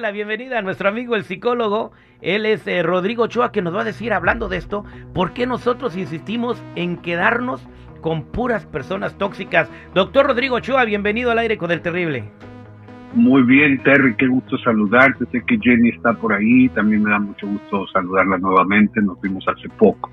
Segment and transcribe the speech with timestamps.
[0.00, 1.92] la bienvenida a nuestro amigo el psicólogo.
[2.20, 5.46] Él es eh, Rodrigo Ochoa, que nos va a decir, hablando de esto, por qué
[5.46, 7.66] nosotros insistimos en quedarnos
[8.00, 9.70] con puras personas tóxicas.
[9.94, 12.24] Doctor Rodrigo Ochoa, bienvenido al aire con el terrible.
[13.14, 15.24] Muy bien, Terry, qué gusto saludarte.
[15.32, 19.00] Sé que Jenny está por ahí, también me da mucho gusto saludarla nuevamente.
[19.00, 20.10] Nos vimos hace poco.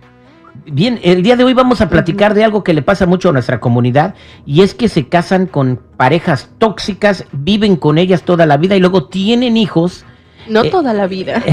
[0.65, 3.31] Bien, el día de hoy vamos a platicar de algo que le pasa mucho a
[3.31, 8.57] nuestra comunidad y es que se casan con parejas tóxicas, viven con ellas toda la
[8.57, 10.05] vida y luego tienen hijos.
[10.47, 11.43] No eh, toda la vida.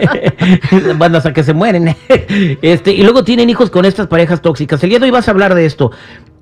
[0.96, 1.96] bueno, hasta que se mueren.
[2.62, 4.82] este, y luego tienen hijos con estas parejas tóxicas.
[4.82, 5.90] El día de hoy vas a hablar de esto.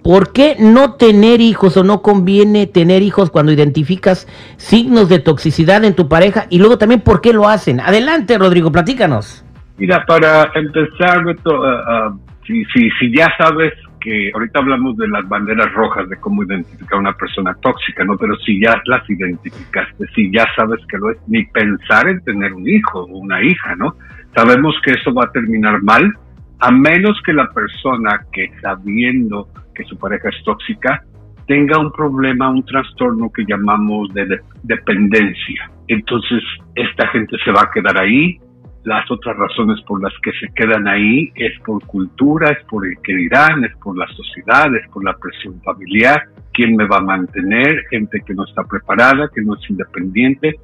[0.02, 5.84] ¿Por qué no tener hijos o no conviene tener hijos cuando identificas signos de toxicidad
[5.84, 6.46] en tu pareja?
[6.48, 7.80] Y luego también, ¿por qué lo hacen?
[7.80, 9.44] Adelante, Rodrigo, platícanos.
[9.80, 16.16] Mira, para empezar, uh, si ya sabes que ahorita hablamos de las banderas rojas, de
[16.16, 18.18] cómo identificar a una persona tóxica, ¿no?
[18.18, 22.52] Pero si ya las identificaste, si ya sabes que lo es, ni pensar en tener
[22.52, 23.94] un hijo o una hija, ¿no?
[24.34, 26.12] Sabemos que eso va a terminar mal,
[26.58, 31.02] a menos que la persona que sabiendo que su pareja es tóxica
[31.46, 35.70] tenga un problema, un trastorno que llamamos de dependencia.
[35.88, 36.42] Entonces,
[36.74, 38.38] esta gente se va a quedar ahí,
[38.84, 42.96] las otras razones por las que se quedan ahí es por cultura, es por el
[43.02, 47.02] que dirán, es por la sociedad, es por la presión familiar, quién me va a
[47.02, 50.54] mantener, gente que no está preparada, que no es independiente,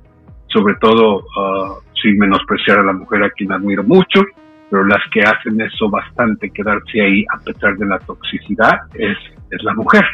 [0.48, 4.22] sobre todo uh, sin menospreciar a la mujer a quien admiro mucho,
[4.70, 9.16] pero las que hacen eso bastante, quedarse ahí a pesar de la toxicidad, es,
[9.50, 10.04] es la mujer.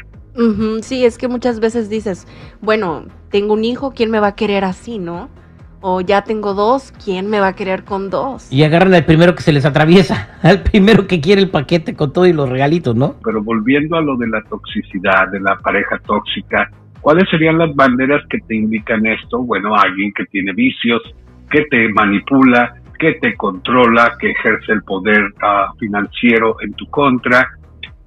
[0.83, 2.27] sí, es que muchas veces dices,
[2.61, 5.31] bueno, tengo un hijo, ¿quién me va a querer así, no?
[5.83, 8.51] O ya tengo dos, ¿quién me va a querer con dos?
[8.51, 12.13] Y agarran al primero que se les atraviesa, al primero que quiere el paquete con
[12.13, 13.17] todo y los regalitos, ¿no?
[13.23, 16.71] Pero volviendo a lo de la toxicidad, de la pareja tóxica,
[17.01, 19.43] ¿cuáles serían las banderas que te indican esto?
[19.43, 21.03] Bueno, alguien que tiene vicios,
[21.51, 27.49] que te manipula, que te controla, que ejerce el poder uh, financiero en tu contra,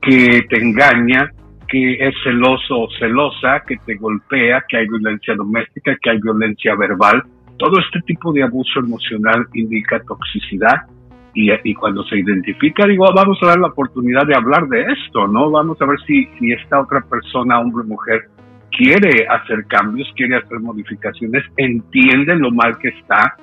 [0.02, 1.30] que te engaña,
[1.68, 6.76] que es celoso o celosa, que te golpea, que hay violencia doméstica, que hay violencia
[6.76, 7.24] verbal,
[7.58, 10.88] todo este tipo de abuso emocional indica toxicidad
[11.36, 15.52] y, cuando se identifica, digo, vamos a dar la oportunidad de hablar de esto, ¿no?
[15.52, 18.30] Vamos a ver si, si esta otra persona, hombre o mujer,
[18.72, 23.36] quiere hacer cambios, quiere hacer modificaciones, entiende lo mal que está,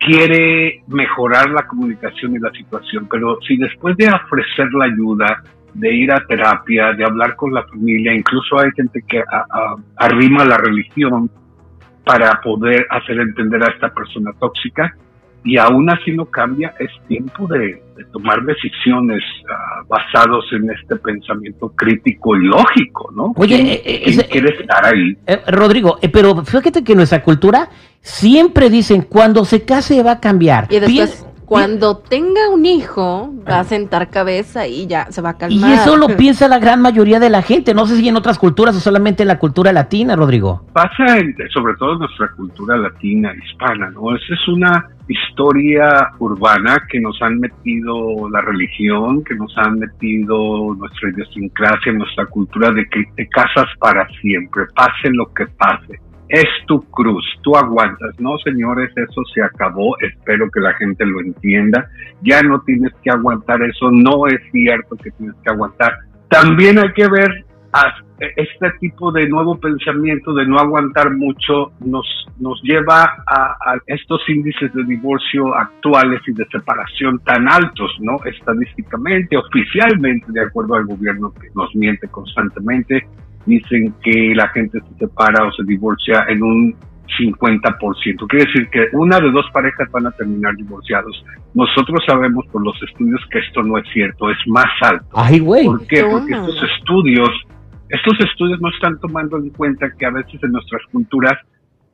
[0.00, 5.44] quiere mejorar la comunicación y la situación, pero si después de ofrecer la ayuda,
[5.74, 9.22] de ir a terapia, de hablar con la familia, incluso hay gente que
[9.96, 11.30] arrima la religión,
[12.06, 14.94] para poder hacer entender a esta persona tóxica
[15.42, 21.68] y aún así no cambia, es tiempo de, tomar decisiones uh, basados en este pensamiento
[21.74, 23.32] crítico y lógico, ¿no?
[23.36, 25.16] Oye, ¿Quién, eh, eh, quiere estar ahí?
[25.26, 30.20] Eh, Rodrigo, eh, pero fíjate que nuestra cultura siempre dicen, cuando se case va a
[30.20, 30.66] cambiar.
[30.70, 35.38] Y después, cuando tenga un hijo, va a sentar cabeza y ya se va a
[35.38, 35.70] calmar.
[35.70, 37.72] Y eso lo piensa la gran mayoría de la gente.
[37.72, 40.64] No sé si en otras culturas o solamente en la cultura latina, Rodrigo.
[40.72, 44.14] Pasa en, sobre todo en nuestra cultura latina, hispana, ¿no?
[44.16, 50.74] Esa es una historia urbana que nos han metido la religión, que nos han metido
[50.74, 56.44] nuestra idiosincrasia, nuestra cultura de que te casas para siempre, pase lo que pase es
[56.66, 58.18] tu cruz, tú aguantas.
[58.18, 61.88] No, señores, eso se acabó, espero que la gente lo entienda.
[62.22, 65.92] Ya no tienes que aguantar eso, no es cierto que tienes que aguantar.
[66.28, 67.44] También hay que ver
[68.18, 72.06] este tipo de nuevo pensamiento de no aguantar mucho nos,
[72.38, 78.16] nos lleva a, a, estos índices de divorcio actuales y de separación tan altos, ¿no?
[78.24, 83.06] Estadísticamente, oficialmente, de acuerdo al gobierno que nos miente constantemente,
[83.46, 86.76] dicen que la gente se separa o se divorcia en un
[87.18, 88.26] 50%.
[88.28, 91.24] Quiere decir que una de dos parejas van a terminar divorciados.
[91.54, 95.06] Nosotros sabemos por los estudios que esto no es cierto, es más alto.
[95.14, 95.66] Ay, güey.
[95.66, 96.04] ¿Por qué?
[96.04, 97.30] Porque estos estudios,
[97.88, 101.34] estos estudios no están tomando en cuenta que a veces en nuestras culturas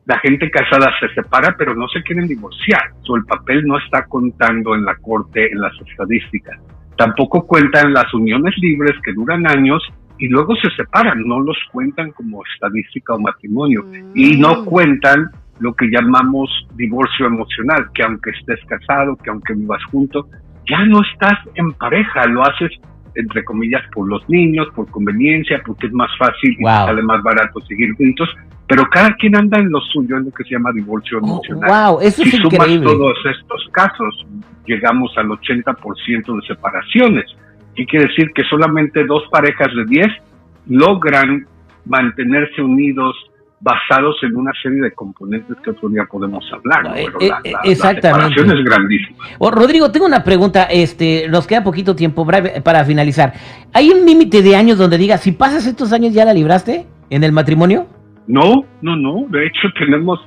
[0.05, 2.91] la gente casada se separa, pero no se quieren divorciar.
[3.09, 6.59] O el papel no está contando en la corte, en las estadísticas.
[6.97, 9.83] Tampoco cuentan las uniones libres que duran años
[10.23, 13.85] y luego se separan, no los cuentan como estadística o matrimonio
[14.15, 14.65] y no mm.
[14.67, 20.29] cuentan lo que llamamos divorcio emocional, que aunque estés casado, que aunque vivas junto,
[20.71, 22.71] ya no estás en pareja, lo haces
[23.17, 27.61] entre comillas por los niños, por conveniencia, porque es más fácil y sale más barato
[27.63, 28.29] seguir juntos,
[28.69, 31.69] pero cada quien anda en lo suyo, en lo que se llama divorcio oh, emocional.
[31.69, 32.87] wow, eso si es sumas increíble.
[32.87, 34.25] todos estos casos,
[34.67, 37.27] llegamos al 80% de separaciones.
[37.75, 38.31] ¿Qué quiere decir?
[38.35, 40.09] Que solamente dos parejas de diez
[40.69, 41.47] logran
[41.85, 43.15] mantenerse unidos
[43.61, 46.83] basados en una serie de componentes que otro día podemos hablar.
[46.83, 46.95] ¿no?
[46.97, 48.11] Eh, Pero eh, la, la- exactamente.
[48.11, 49.25] la separación es grandísima.
[49.39, 53.33] Oh, Rodrigo, tengo una pregunta, este, nos queda poquito tiempo para finalizar.
[53.73, 57.23] ¿Hay un límite de años donde diga, si pasas estos años ya la libraste en
[57.23, 57.87] el matrimonio?
[58.27, 59.27] No, no, no.
[59.29, 60.19] De hecho, tenemos